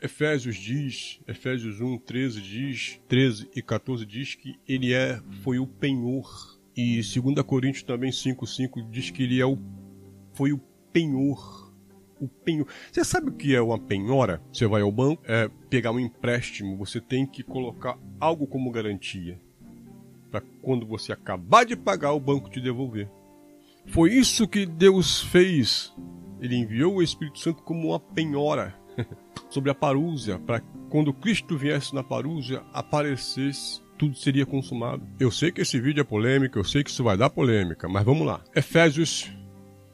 Efésios 0.03 0.57
diz, 0.57 1.21
Efésios 1.29 1.81
1, 1.81 1.99
13 1.99 2.41
diz, 2.41 3.01
13 3.07 3.51
e 3.55 3.63
14 3.63 4.05
diz 4.05 4.35
que 4.35 4.59
ele 4.67 4.93
é, 4.93 5.23
foi 5.43 5.59
o 5.59 5.67
penhor. 5.67 6.59
E 6.77 6.97
2 6.97 7.43
Coríntios 7.47 7.85
também 7.85 8.11
5, 8.11 8.47
5 8.47 8.83
diz 8.91 9.11
que 9.11 9.23
ele 9.23 9.41
é 9.41 9.47
o, 9.47 9.57
foi 10.33 10.53
o 10.53 10.59
penhor 10.93 11.65
o 12.21 12.29
penho. 12.29 12.67
Você 12.91 13.05
sabe 13.05 13.29
o 13.29 13.33
que 13.33 13.55
é 13.55 13.61
uma 13.61 13.79
penhora? 13.79 14.41
Você 14.53 14.67
vai 14.67 14.83
ao 14.83 14.91
banco, 14.91 15.23
é, 15.27 15.51
pegar 15.69 15.93
um 15.93 16.01
empréstimo, 16.01 16.77
você 16.77 17.01
tem 17.01 17.27
que 17.27 17.43
colocar 17.43 17.99
algo 18.19 18.47
como 18.47 18.71
garantia. 18.71 19.39
Para 20.35 20.43
quando 20.61 20.85
você 20.85 21.13
acabar 21.13 21.65
de 21.65 21.77
pagar, 21.77 22.13
o 22.13 22.19
banco 22.19 22.51
te 22.51 22.61
devolver. 22.61 23.09
Foi 23.87 24.13
isso 24.13 24.49
que 24.49 24.67
Deus 24.67 25.23
fez. 25.23 25.95
Ele 26.41 26.57
enviou 26.57 26.97
o 26.97 27.03
Espírito 27.03 27.39
Santo 27.39 27.63
como 27.63 27.91
uma 27.91 28.01
penhora 28.01 28.75
sobre 29.49 29.71
a 29.71 29.75
parúzia, 29.77 30.37
para 30.37 30.59
quando 30.91 31.15
Cristo 31.15 31.57
viesse 31.57 31.95
na 31.95 32.03
parúzia, 32.03 32.65
aparecesse 32.73 33.81
tudo 33.97 34.17
seria 34.17 34.45
consumado. 34.45 35.07
Eu 35.21 35.31
sei 35.31 35.53
que 35.53 35.61
esse 35.61 35.81
vídeo 35.81 36.01
é 36.01 36.05
polêmico, 36.05 36.59
eu 36.59 36.65
sei 36.65 36.83
que 36.83 36.91
isso 36.91 37.05
vai 37.05 37.17
dar 37.17 37.31
polêmica, 37.31 37.89
mas 37.89 38.05
vamos 38.05 38.27
lá. 38.27 38.43
Efésios 38.57 39.33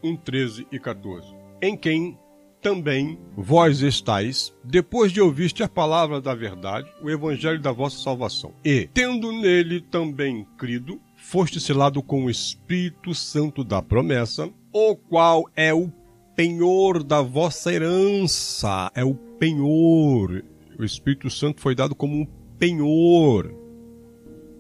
1, 0.02 0.16
13 0.16 0.66
e 0.73 0.78
14 0.78 1.35
em 1.62 1.76
quem 1.76 2.18
também 2.60 3.18
vós 3.36 3.80
estáis, 3.80 4.54
depois 4.62 5.12
de 5.12 5.20
ouviste 5.20 5.62
a 5.62 5.68
palavra 5.68 6.20
da 6.20 6.34
verdade, 6.34 6.90
o 7.02 7.10
evangelho 7.10 7.60
da 7.60 7.72
vossa 7.72 7.98
salvação. 7.98 8.52
E, 8.64 8.88
tendo 8.92 9.32
nele 9.32 9.80
também 9.80 10.46
crido, 10.58 11.00
foste 11.16 11.60
selado 11.60 12.02
com 12.02 12.24
o 12.24 12.30
Espírito 12.30 13.14
Santo 13.14 13.64
da 13.64 13.80
promessa, 13.80 14.50
o 14.72 14.94
qual 14.94 15.48
é 15.56 15.72
o 15.72 15.90
penhor 16.36 17.02
da 17.02 17.20
vossa 17.20 17.72
herança. 17.72 18.90
É 18.94 19.04
o 19.04 19.14
penhor. 19.14 20.44
O 20.78 20.84
Espírito 20.84 21.28
Santo 21.28 21.60
foi 21.60 21.74
dado 21.74 21.94
como 21.94 22.14
um 22.14 22.26
penhor, 22.58 23.54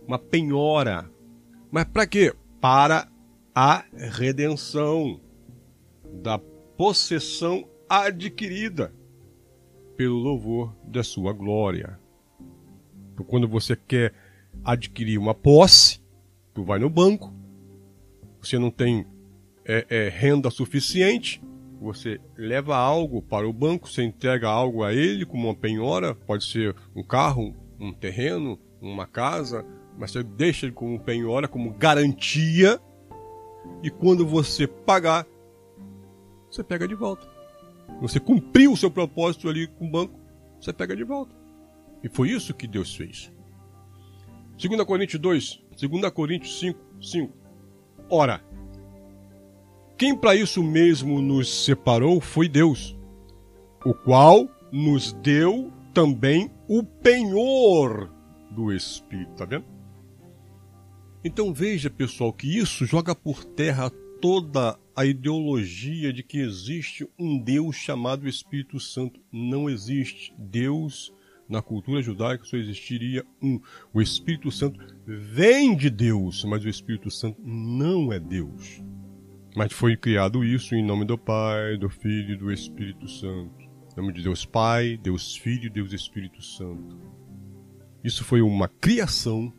uma 0.06 0.18
penhora. 0.18 1.10
Mas 1.70 1.84
para 1.84 2.06
quê? 2.06 2.34
Para 2.60 3.08
a 3.54 3.84
redenção 3.92 5.20
da 6.22 6.38
possessão 6.38 7.64
adquirida 7.90 8.94
pelo 9.96 10.14
louvor 10.14 10.72
da 10.84 11.02
sua 11.02 11.32
glória. 11.32 11.98
Então, 13.12 13.26
quando 13.26 13.48
você 13.48 13.74
quer 13.74 14.14
adquirir 14.64 15.18
uma 15.18 15.34
posse, 15.34 16.00
tu 16.54 16.62
vai 16.62 16.78
no 16.78 16.88
banco, 16.88 17.34
você 18.40 18.60
não 18.60 18.70
tem 18.70 19.04
é, 19.64 19.84
é, 19.90 20.08
renda 20.08 20.50
suficiente, 20.50 21.42
você 21.80 22.20
leva 22.36 22.76
algo 22.76 23.20
para 23.20 23.48
o 23.48 23.52
banco, 23.52 23.88
você 23.88 24.04
entrega 24.04 24.48
algo 24.48 24.84
a 24.84 24.94
ele 24.94 25.26
como 25.26 25.48
uma 25.48 25.54
penhora, 25.54 26.14
pode 26.14 26.44
ser 26.44 26.76
um 26.94 27.02
carro, 27.02 27.56
um 27.80 27.92
terreno, 27.92 28.56
uma 28.80 29.06
casa, 29.06 29.66
mas 29.98 30.12
você 30.12 30.22
deixa 30.22 30.66
ele 30.66 30.74
como 30.74 31.00
penhora, 31.00 31.48
como 31.48 31.74
garantia, 31.74 32.80
e 33.82 33.90
quando 33.90 34.24
você 34.24 34.66
pagar, 34.66 35.26
você 36.48 36.62
pega 36.62 36.86
de 36.86 36.94
volta. 36.94 37.39
Você 38.00 38.18
cumpriu 38.18 38.72
o 38.72 38.76
seu 38.76 38.90
propósito 38.90 39.48
ali 39.48 39.66
com 39.66 39.86
o 39.86 39.90
banco, 39.90 40.18
você 40.60 40.72
pega 40.72 40.96
de 40.96 41.04
volta. 41.04 41.34
E 42.02 42.08
foi 42.08 42.30
isso 42.30 42.54
que 42.54 42.66
Deus 42.66 42.94
fez. 42.94 43.32
2 44.56 44.84
Coríntios 44.84 45.20
2, 45.20 45.62
2 45.80 46.10
Coríntios 46.12 46.58
5, 46.60 46.78
5. 47.00 47.32
Ora, 48.08 48.42
quem 49.96 50.16
para 50.16 50.34
isso 50.34 50.62
mesmo 50.62 51.20
nos 51.20 51.64
separou 51.64 52.20
foi 52.20 52.48
Deus, 52.48 52.96
o 53.84 53.92
qual 53.92 54.48
nos 54.72 55.12
deu 55.12 55.72
também 55.92 56.50
o 56.68 56.82
penhor 56.82 58.10
do 58.50 58.72
Espírito, 58.72 59.32
tá 59.34 59.44
vendo? 59.44 59.64
Então 61.22 61.52
veja, 61.52 61.90
pessoal, 61.90 62.32
que 62.32 62.46
isso 62.58 62.86
joga 62.86 63.14
por 63.14 63.44
terra 63.44 63.90
toda 64.20 64.78
a 64.94 65.04
ideologia 65.04 66.12
de 66.12 66.22
que 66.22 66.38
existe 66.38 67.08
um 67.18 67.38
Deus 67.38 67.76
chamado 67.76 68.28
Espírito 68.28 68.78
Santo. 68.78 69.20
Não 69.32 69.68
existe. 69.68 70.34
Deus, 70.38 71.12
na 71.48 71.62
cultura 71.62 72.02
judaica, 72.02 72.44
só 72.44 72.56
existiria 72.56 73.24
um. 73.42 73.60
O 73.92 74.00
Espírito 74.00 74.50
Santo 74.50 74.78
vem 75.06 75.74
de 75.74 75.88
Deus, 75.88 76.44
mas 76.44 76.64
o 76.64 76.68
Espírito 76.68 77.10
Santo 77.10 77.40
não 77.42 78.12
é 78.12 78.20
Deus. 78.20 78.82
Mas 79.56 79.72
foi 79.72 79.96
criado 79.96 80.44
isso 80.44 80.74
em 80.74 80.84
nome 80.84 81.04
do 81.04 81.18
Pai, 81.18 81.76
do 81.76 81.88
Filho 81.88 82.34
e 82.34 82.36
do 82.36 82.52
Espírito 82.52 83.08
Santo. 83.08 83.58
Em 83.92 84.00
nome 84.00 84.12
de 84.12 84.22
Deus 84.22 84.44
Pai, 84.44 84.98
Deus 85.02 85.34
Filho 85.36 85.66
e 85.66 85.70
Deus 85.70 85.92
Espírito 85.92 86.42
Santo. 86.42 86.96
Isso 88.04 88.22
foi 88.22 88.40
uma 88.40 88.68
criação, 88.68 89.52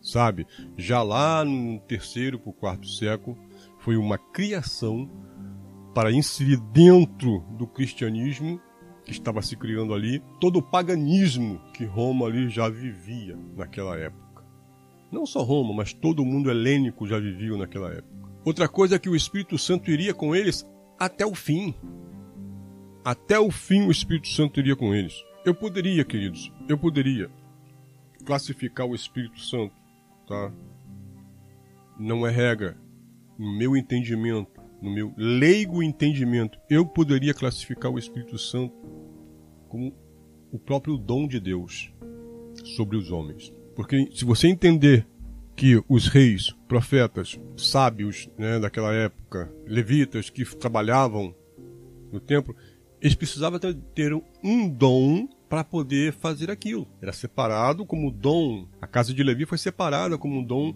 sabe? 0.00 0.46
Já 0.76 1.02
lá 1.02 1.44
no 1.44 1.80
terceiro 1.80 2.38
para 2.38 2.50
o 2.50 2.54
quarto 2.54 2.86
século, 2.86 3.36
foi 3.80 3.96
uma 3.96 4.16
criação 4.16 5.10
para 5.94 6.12
inserir 6.12 6.58
dentro 6.72 7.40
do 7.58 7.66
cristianismo 7.66 8.60
que 9.04 9.10
estava 9.10 9.42
se 9.42 9.56
criando 9.56 9.92
ali 9.92 10.22
todo 10.40 10.58
o 10.58 10.62
paganismo 10.62 11.60
que 11.74 11.84
Roma 11.84 12.26
ali 12.26 12.48
já 12.48 12.68
vivia 12.68 13.36
naquela 13.56 13.98
época. 13.98 14.44
Não 15.10 15.26
só 15.26 15.42
Roma, 15.42 15.74
mas 15.74 15.92
todo 15.92 16.22
o 16.22 16.26
mundo 16.26 16.50
helênico 16.50 17.06
já 17.06 17.18
vivia 17.18 17.56
naquela 17.56 17.90
época. 17.90 18.30
Outra 18.44 18.68
coisa 18.68 18.96
é 18.96 18.98
que 18.98 19.08
o 19.08 19.16
Espírito 19.16 19.58
Santo 19.58 19.90
iria 19.90 20.14
com 20.14 20.36
eles 20.36 20.64
até 20.98 21.26
o 21.26 21.34
fim. 21.34 21.74
Até 23.04 23.38
o 23.38 23.50
fim 23.50 23.86
o 23.86 23.90
Espírito 23.90 24.28
Santo 24.28 24.60
iria 24.60 24.76
com 24.76 24.94
eles. 24.94 25.14
Eu 25.44 25.54
poderia, 25.54 26.04
queridos, 26.04 26.52
eu 26.68 26.78
poderia 26.78 27.30
classificar 28.24 28.86
o 28.86 28.94
Espírito 28.94 29.40
Santo, 29.40 29.74
tá? 30.28 30.52
Não 31.98 32.26
é 32.26 32.30
regra, 32.30 32.78
no 33.40 33.56
meu 33.56 33.74
entendimento, 33.74 34.60
no 34.82 34.92
meu 34.92 35.14
leigo 35.16 35.82
entendimento, 35.82 36.58
eu 36.68 36.84
poderia 36.84 37.32
classificar 37.32 37.90
o 37.90 37.98
Espírito 37.98 38.36
Santo 38.36 38.74
como 39.66 39.94
o 40.52 40.58
próprio 40.58 40.98
dom 40.98 41.26
de 41.26 41.40
Deus 41.40 41.90
sobre 42.76 42.98
os 42.98 43.10
homens. 43.10 43.50
Porque 43.74 44.10
se 44.12 44.26
você 44.26 44.46
entender 44.46 45.06
que 45.56 45.82
os 45.88 46.06
reis, 46.06 46.54
profetas, 46.68 47.40
sábios 47.56 48.28
né, 48.36 48.60
daquela 48.60 48.92
época, 48.92 49.50
levitas 49.66 50.28
que 50.28 50.44
trabalhavam 50.44 51.34
no 52.12 52.20
templo, 52.20 52.54
eles 53.00 53.14
precisavam 53.14 53.58
ter 53.94 54.12
um 54.44 54.68
dom 54.68 55.26
para 55.48 55.64
poder 55.64 56.12
fazer 56.12 56.50
aquilo. 56.50 56.86
Era 57.00 57.12
separado 57.12 57.86
como 57.86 58.10
dom. 58.10 58.68
A 58.82 58.86
casa 58.86 59.14
de 59.14 59.22
Levi 59.22 59.46
foi 59.46 59.56
separada 59.56 60.18
como 60.18 60.38
um 60.38 60.44
dom 60.44 60.74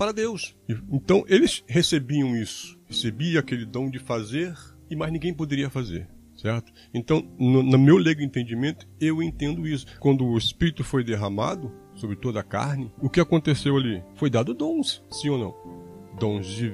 para 0.00 0.12
Deus. 0.12 0.56
Então 0.90 1.26
eles 1.28 1.62
recebiam 1.66 2.34
isso, 2.34 2.80
recebiam 2.88 3.38
aquele 3.38 3.66
dom 3.66 3.90
de 3.90 3.98
fazer 3.98 4.56
e 4.88 4.96
mais 4.96 5.12
ninguém 5.12 5.34
poderia 5.34 5.68
fazer. 5.68 6.08
certo? 6.38 6.72
Então, 6.94 7.30
no, 7.38 7.62
no 7.62 7.78
meu 7.78 7.98
leigo 7.98 8.22
entendimento, 8.22 8.88
eu 8.98 9.22
entendo 9.22 9.68
isso. 9.68 9.84
Quando 9.98 10.24
o 10.24 10.38
Espírito 10.38 10.82
foi 10.82 11.04
derramado 11.04 11.70
sobre 11.94 12.16
toda 12.16 12.40
a 12.40 12.42
carne, 12.42 12.90
o 12.98 13.10
que 13.10 13.20
aconteceu 13.20 13.76
ali? 13.76 14.02
Foi 14.14 14.30
dado 14.30 14.54
dons, 14.54 15.04
sim 15.10 15.28
ou 15.28 15.38
não? 15.38 15.54
Dons 16.18 16.46
de, 16.46 16.72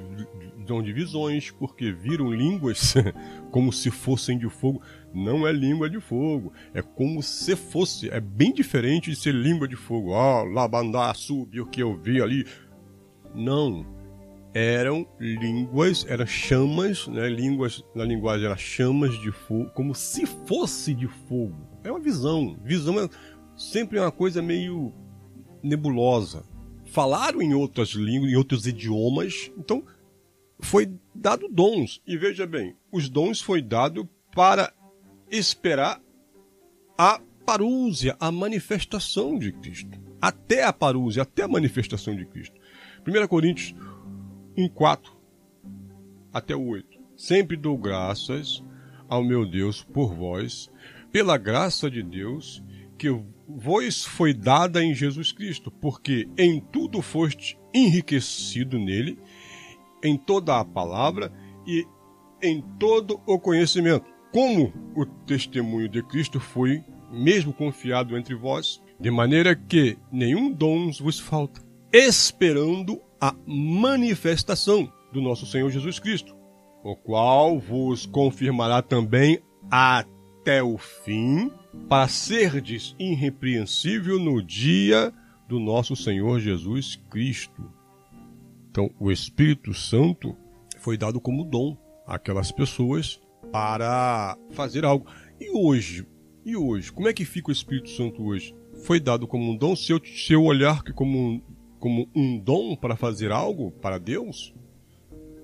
dom 0.66 0.82
de 0.82 0.92
visões, 0.92 1.50
porque 1.50 1.92
viram 1.92 2.30
línguas 2.32 2.94
como 3.50 3.72
se 3.72 3.90
fossem 3.90 4.38
de 4.38 4.48
fogo. 4.48 4.82
Não 5.14 5.46
é 5.46 5.52
língua 5.52 5.88
de 5.88 5.98
fogo, 5.98 6.52
é 6.74 6.82
como 6.82 7.22
se 7.22 7.56
fosse. 7.56 8.10
É 8.10 8.20
bem 8.20 8.52
diferente 8.52 9.10
de 9.10 9.16
ser 9.16 9.34
língua 9.34 9.66
de 9.66 9.76
fogo. 9.76 10.14
Ah, 10.14 10.42
labandá, 10.42 11.12
subiu 11.14 11.64
o 11.64 11.66
que 11.66 11.82
eu 11.82 11.96
vi 11.96 12.20
ali. 12.20 12.44
Não, 13.36 13.84
eram 14.54 15.06
línguas, 15.20 16.06
eram 16.08 16.26
chamas, 16.26 17.06
né? 17.06 17.28
Línguas 17.28 17.84
na 17.94 18.04
linguagem 18.04 18.46
eram 18.46 18.56
chamas 18.56 19.12
de 19.20 19.30
fogo, 19.30 19.70
como 19.74 19.94
se 19.94 20.24
fosse 20.24 20.94
de 20.94 21.06
fogo. 21.06 21.54
É 21.84 21.90
uma 21.90 22.00
visão. 22.00 22.58
Visão 22.64 22.98
é 22.98 23.06
sempre 23.54 23.98
uma 23.98 24.10
coisa 24.10 24.40
meio 24.40 24.94
nebulosa. 25.62 26.42
Falaram 26.86 27.42
em 27.42 27.52
outras 27.52 27.90
línguas, 27.90 28.32
em 28.32 28.36
outros 28.36 28.66
idiomas, 28.66 29.52
então 29.58 29.84
foi 30.58 30.90
dado 31.14 31.48
dons. 31.48 32.00
E 32.06 32.16
veja 32.16 32.46
bem, 32.46 32.74
os 32.90 33.10
dons 33.10 33.42
foi 33.42 33.60
dado 33.60 34.08
para 34.34 34.72
esperar 35.30 36.00
a 36.96 37.20
parúzia, 37.44 38.16
a 38.18 38.32
manifestação 38.32 39.38
de 39.38 39.52
Cristo. 39.52 40.00
Até 40.20 40.64
a 40.64 40.72
parúzia, 40.72 41.24
até 41.24 41.42
a 41.42 41.48
manifestação 41.48 42.16
de 42.16 42.24
Cristo. 42.24 42.58
1 43.06 43.28
Coríntios 43.28 43.72
1, 44.56 44.68
4 44.68 45.12
até 46.32 46.56
o 46.56 46.66
8. 46.66 46.98
Sempre 47.16 47.56
dou 47.56 47.78
graças 47.78 48.64
ao 49.08 49.22
meu 49.22 49.48
Deus 49.48 49.82
por 49.82 50.12
vós, 50.12 50.68
pela 51.12 51.38
graça 51.38 51.88
de 51.88 52.02
Deus 52.02 52.62
que 52.98 53.08
vos 53.46 54.04
foi 54.04 54.34
dada 54.34 54.82
em 54.82 54.92
Jesus 54.92 55.30
Cristo, 55.30 55.70
porque 55.70 56.28
em 56.36 56.60
tudo 56.60 57.00
foste 57.00 57.56
enriquecido 57.72 58.78
nele, 58.78 59.18
em 60.02 60.16
toda 60.16 60.58
a 60.58 60.64
palavra 60.64 61.32
e 61.66 61.86
em 62.42 62.60
todo 62.78 63.20
o 63.26 63.38
conhecimento. 63.38 64.06
Como 64.32 64.72
o 64.96 65.06
testemunho 65.06 65.88
de 65.88 66.02
Cristo 66.02 66.40
foi 66.40 66.82
mesmo 67.12 67.52
confiado 67.52 68.16
entre 68.16 68.34
vós, 68.34 68.82
de 68.98 69.10
maneira 69.10 69.54
que 69.54 69.96
nenhum 70.10 70.50
dom 70.50 70.90
vos 70.90 71.20
falta, 71.20 71.65
esperando 71.96 73.00
a 73.18 73.34
manifestação 73.46 74.92
do 75.12 75.22
nosso 75.22 75.46
Senhor 75.46 75.70
Jesus 75.70 75.98
Cristo, 75.98 76.36
o 76.84 76.94
qual 76.94 77.58
vos 77.58 78.04
confirmará 78.04 78.82
também 78.82 79.40
até 79.70 80.62
o 80.62 80.76
fim, 80.76 81.50
para 81.88 82.06
serdes 82.06 82.94
irrepreensível 82.98 84.18
no 84.18 84.42
dia 84.42 85.10
do 85.48 85.58
nosso 85.58 85.96
Senhor 85.96 86.38
Jesus 86.38 86.96
Cristo. 87.10 87.72
Então, 88.70 88.90
o 89.00 89.10
Espírito 89.10 89.72
Santo 89.72 90.36
foi 90.78 90.98
dado 90.98 91.18
como 91.18 91.44
dom 91.44 91.78
àquelas 92.06 92.52
pessoas 92.52 93.18
para 93.50 94.36
fazer 94.50 94.84
algo. 94.84 95.06
E 95.40 95.50
hoje? 95.50 96.06
E 96.44 96.54
hoje? 96.56 96.92
Como 96.92 97.08
é 97.08 97.14
que 97.14 97.24
fica 97.24 97.48
o 97.48 97.52
Espírito 97.52 97.88
Santo 97.88 98.22
hoje? 98.22 98.54
Foi 98.84 99.00
dado 99.00 99.26
como 99.26 99.50
um 99.50 99.56
dom? 99.56 99.74
Se 99.74 99.92
eu, 99.92 100.00
se 100.04 100.34
eu 100.34 100.44
olhar 100.44 100.84
que 100.84 100.92
como 100.92 101.42
como 101.78 102.08
um 102.14 102.38
dom 102.38 102.76
para 102.76 102.96
fazer 102.96 103.30
algo 103.30 103.70
para 103.70 103.98
Deus, 103.98 104.54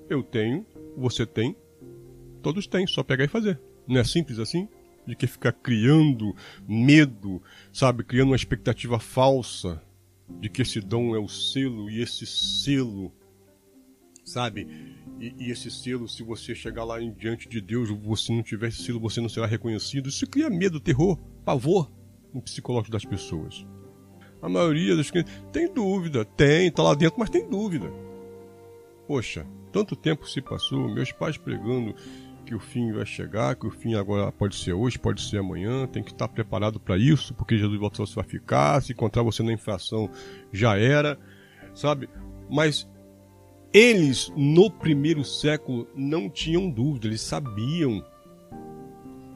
eu 0.09 0.23
tenho, 0.23 0.65
você 0.97 1.25
tem, 1.25 1.55
todos 2.41 2.67
têm, 2.67 2.85
só 2.87 3.03
pegar 3.03 3.25
e 3.25 3.29
fazer. 3.29 3.59
Não 3.87 3.99
é 3.99 4.03
simples 4.03 4.39
assim? 4.39 4.67
De 5.05 5.15
que 5.15 5.27
ficar 5.27 5.51
criando 5.51 6.35
medo, 6.67 7.41
sabe? 7.71 8.03
Criando 8.03 8.29
uma 8.29 8.35
expectativa 8.35 8.99
falsa 8.99 9.81
de 10.39 10.49
que 10.49 10.61
esse 10.61 10.79
dom 10.79 11.15
é 11.15 11.19
o 11.19 11.27
selo 11.27 11.89
e 11.89 12.01
esse 12.01 12.25
selo, 12.25 13.11
sabe? 14.25 14.67
E, 15.19 15.33
e, 15.37 15.51
esse 15.51 15.69
selo, 15.69 16.07
se 16.07 16.23
você 16.23 16.55
chegar 16.55 16.83
lá 16.83 17.01
em 17.01 17.11
diante 17.11 17.47
de 17.47 17.61
Deus, 17.61 17.89
você 17.89 18.33
não 18.33 18.41
tiver 18.41 18.69
esse 18.69 18.83
selo, 18.83 18.99
você 18.99 19.21
não 19.21 19.29
será 19.29 19.45
reconhecido. 19.45 20.09
Isso 20.09 20.25
cria 20.27 20.49
medo, 20.49 20.79
terror, 20.79 21.17
pavor 21.45 21.91
no 22.33 22.41
psicológico 22.41 22.91
das 22.91 23.05
pessoas. 23.05 23.65
A 24.43 24.49
maioria 24.49 24.93
dos 24.93 25.09
clientes 25.09 25.33
tem 25.53 25.73
dúvida, 25.73 26.25
tem, 26.25 26.69
tá 26.69 26.83
lá 26.83 26.93
dentro, 26.93 27.17
mas 27.17 27.29
tem 27.29 27.49
dúvida. 27.49 27.89
Poxa, 29.07 29.47
tanto 29.71 29.95
tempo 29.95 30.27
se 30.27 30.41
passou, 30.41 30.93
meus 30.93 31.13
pais 31.13 31.37
pregando 31.37 31.95
que 32.45 32.53
o 32.53 32.59
fim 32.59 32.91
vai 32.91 33.05
chegar, 33.05 33.55
que 33.55 33.65
o 33.65 33.71
fim 33.71 33.95
agora 33.95 34.29
pode 34.33 34.57
ser 34.57 34.73
hoje, 34.73 34.99
pode 34.99 35.21
ser 35.21 35.37
amanhã, 35.37 35.87
tem 35.87 36.03
que 36.03 36.11
estar 36.11 36.27
preparado 36.27 36.77
para 36.77 36.97
isso, 36.97 37.33
porque 37.33 37.57
Jesus 37.57 37.79
voltou 37.79 38.05
vai 38.05 38.25
ficar, 38.25 38.81
se 38.81 38.91
encontrar 38.91 39.23
você 39.23 39.41
na 39.41 39.53
infração 39.53 40.09
já 40.51 40.77
era, 40.77 41.17
sabe? 41.73 42.09
Mas 42.49 42.85
eles 43.71 44.29
no 44.35 44.69
primeiro 44.69 45.23
século 45.23 45.87
não 45.95 46.29
tinham 46.29 46.69
dúvida, 46.69 47.07
eles 47.07 47.21
sabiam 47.21 48.05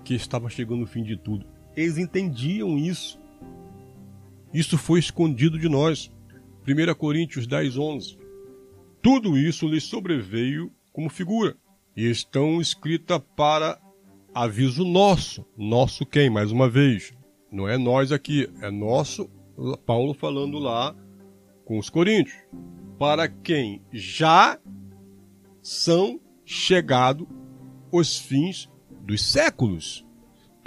que 0.04 0.15
estava 0.15 0.50
chegando 0.50 0.84
o 0.84 0.88
fim 0.88 1.02
de 1.02 1.15
tudo. 1.15 1.46
Eles 1.78 1.98
entendiam 1.98 2.78
isso. 2.78 3.17
Isso 4.58 4.76
foi 4.76 4.98
escondido 4.98 5.60
de 5.60 5.70
nós. 5.70 6.12
1 6.67 6.96
Coríntios 6.96 7.46
10, 7.46 7.78
11. 7.78 8.17
Tudo 9.04 9.38
isso 9.38 9.67
lhes 9.67 9.84
sobreveio 9.84 10.72
como 10.91 11.12
figura, 11.12 11.56
e 11.96 12.10
estão 12.10 12.60
escritas 12.60 13.22
para 13.36 13.80
aviso 14.34 14.84
nosso. 14.84 15.46
Nosso 15.56 16.08
quem? 16.08 16.28
Mais 16.28 16.52
uma 16.52 16.67
vez. 16.67 17.13
Não 17.52 17.70
é 17.70 17.78
nós 17.78 18.12
aqui, 18.12 18.50
é 18.60 18.72
nosso, 18.72 19.30
Paulo 19.86 20.15
falando 20.15 20.58
lá 20.58 20.96
com 21.63 21.78
os 21.78 21.88
coríntios. 21.88 22.36
Para 22.98 23.28
quem 23.28 23.84
já 23.93 24.60
são 25.62 26.20
chegados 26.43 27.28
os 27.91 28.17
fins 28.17 28.67
dos 29.06 29.24
séculos. 29.24 30.04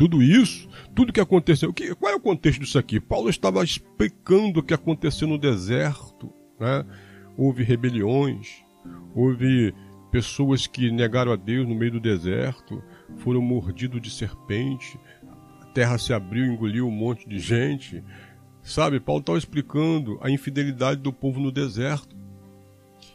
Tudo 0.01 0.23
isso, 0.23 0.67
tudo 0.95 1.13
que 1.13 1.21
aconteceu. 1.21 1.75
Que, 1.75 1.95
qual 1.95 2.11
é 2.11 2.17
o 2.17 2.21
contexto 2.21 2.61
disso 2.61 2.79
aqui? 2.79 2.99
Paulo 2.99 3.29
estava 3.29 3.63
explicando 3.63 4.61
o 4.61 4.63
que 4.63 4.73
aconteceu 4.73 5.29
no 5.29 5.37
deserto. 5.37 6.33
Né? 6.59 6.87
Houve 7.37 7.63
rebeliões, 7.63 8.65
houve 9.15 9.75
pessoas 10.11 10.67
que 10.67 10.91
negaram 10.91 11.33
a 11.33 11.37
Deus 11.37 11.69
no 11.69 11.75
meio 11.75 11.93
do 11.93 12.01
deserto, 12.01 12.83
foram 13.19 13.43
mordidos 13.43 14.01
de 14.01 14.11
serpente, 14.11 14.99
a 15.61 15.67
terra 15.67 15.99
se 15.99 16.15
abriu 16.15 16.47
engoliu 16.47 16.89
um 16.89 16.91
monte 16.91 17.29
de 17.29 17.39
gente. 17.39 18.03
Sabe, 18.63 19.01
Paulo 19.01 19.21
estava 19.21 19.37
explicando 19.37 20.19
a 20.23 20.31
infidelidade 20.31 21.03
do 21.03 21.13
povo 21.13 21.39
no 21.39 21.53
deserto. 21.53 22.17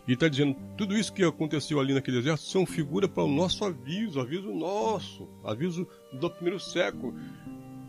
E 0.08 0.14
está 0.14 0.28
dizendo, 0.28 0.56
tudo 0.78 0.96
isso 0.96 1.12
que 1.12 1.24
aconteceu 1.24 1.80
ali 1.80 1.94
naquele 1.94 2.18
deserto 2.18 2.42
são 2.42 2.66
figura 2.66 3.08
para 3.08 3.24
o 3.24 3.28
nosso 3.28 3.66
aviso, 3.66 4.20
aviso 4.20 4.54
nosso, 4.54 5.28
aviso 5.44 5.88
do 6.14 6.30
primeiro 6.30 6.60
século, 6.60 7.16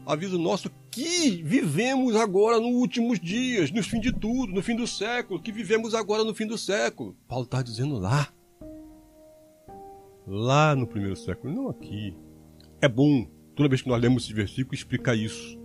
aviso 0.07 0.39
nosso 0.39 0.71
que 0.91 1.43
vivemos 1.43 2.17
agora 2.17 2.59
nos 2.59 2.73
últimos 2.73 3.21
dias, 3.21 3.71
no 3.71 3.83
fim 3.83 4.01
de 4.01 4.13
tudo, 4.13 4.53
no 4.53 4.63
fim 4.63 4.75
do 4.75 4.87
século, 4.87 5.43
que 5.43 5.53
vivemos 5.53 5.95
agora 5.95 6.25
no 6.25 6.35
fim 6.35 6.47
do 6.47 6.57
século. 6.57 7.15
Paulo 7.29 7.45
está 7.45 7.61
dizendo 7.61 7.99
lá. 7.99 8.33
Lá 10.27 10.75
no 10.75 10.87
primeiro 10.87 11.17
século, 11.17 11.53
não 11.53 11.69
aqui. 11.69 12.17
É 12.81 12.89
bom, 12.89 13.27
toda 13.55 13.69
vez 13.69 13.83
que 13.83 13.89
nós 13.89 14.01
lemos 14.01 14.25
esse 14.25 14.33
versículo, 14.33 14.75
explicar 14.75 15.15
isso. 15.15 15.59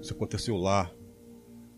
Isso 0.00 0.12
aconteceu 0.12 0.56
lá. 0.56 0.90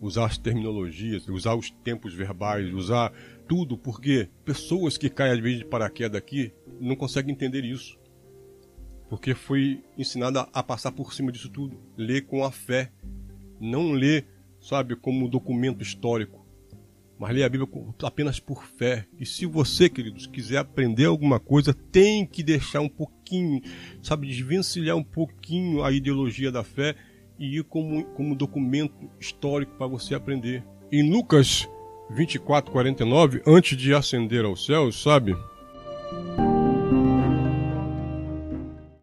Usar 0.00 0.26
as 0.26 0.38
terminologias, 0.38 1.26
usar 1.28 1.54
os 1.54 1.70
tempos 1.70 2.14
verbais, 2.14 2.72
usar 2.72 3.12
tudo, 3.48 3.76
porque 3.76 4.28
pessoas 4.44 4.96
que 4.96 5.10
caem 5.10 5.32
às 5.32 5.40
vezes 5.40 5.58
de 5.58 5.64
paraquedas 5.64 6.16
aqui 6.16 6.52
não 6.80 6.94
conseguem 6.94 7.32
entender 7.32 7.64
isso. 7.64 7.98
Porque 9.08 9.34
foi 9.34 9.82
ensinada 9.96 10.48
a 10.52 10.62
passar 10.62 10.92
por 10.92 11.14
cima 11.14 11.32
disso 11.32 11.48
tudo. 11.48 11.80
Ler 11.96 12.26
com 12.26 12.44
a 12.44 12.52
fé. 12.52 12.92
Não 13.58 13.92
ler, 13.92 14.26
sabe, 14.60 14.94
como 14.94 15.26
um 15.26 15.28
documento 15.28 15.82
histórico. 15.82 16.46
Mas 17.18 17.34
ler 17.34 17.42
a 17.42 17.48
Bíblia 17.48 17.68
apenas 18.04 18.38
por 18.38 18.64
fé. 18.64 19.06
E 19.18 19.26
se 19.26 19.46
você, 19.46 19.88
queridos, 19.88 20.26
quiser 20.26 20.58
aprender 20.58 21.06
alguma 21.06 21.40
coisa, 21.40 21.74
tem 21.74 22.24
que 22.24 22.44
deixar 22.44 22.80
um 22.80 22.88
pouquinho, 22.88 23.60
sabe, 24.02 24.28
desvencilhar 24.28 24.96
um 24.96 25.02
pouquinho 25.02 25.82
a 25.82 25.90
ideologia 25.90 26.52
da 26.52 26.62
fé 26.62 26.94
e 27.38 27.58
ir 27.58 27.64
como, 27.64 28.04
como 28.14 28.34
documento 28.34 29.10
histórico 29.20 29.72
para 29.76 29.86
você 29.86 30.14
aprender. 30.14 30.64
Em 30.90 31.10
Lucas 31.10 31.68
24, 32.10 32.72
49, 32.72 33.42
antes 33.46 33.76
de 33.76 33.94
ascender 33.94 34.44
aos 34.44 34.64
céus, 34.64 35.02
sabe? 35.02 35.36